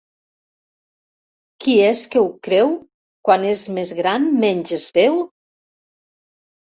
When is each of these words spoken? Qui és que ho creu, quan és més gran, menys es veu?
Qui 1.65 1.75
és 1.89 2.01
que 2.15 2.23
ho 2.23 2.31
creu, 2.49 2.73
quan 3.29 3.47
és 3.53 3.67
més 3.79 3.95
gran, 4.03 4.29
menys 4.47 4.75
es 4.79 4.89
veu? 4.97 5.25